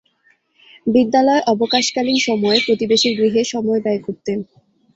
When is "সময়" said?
3.53-3.79